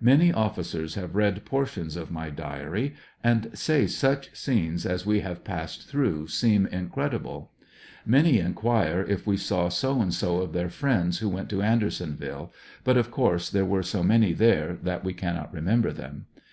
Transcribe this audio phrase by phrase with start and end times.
[0.00, 5.44] Many officers have read portions of my diary, and say such scenes as we have
[5.44, 7.52] passed through seem incredible.
[8.04, 12.52] Many inquire if we saw so and so of their friends who went to Andersonville,
[12.82, 16.26] but of course there were so many there that we cannot remember them.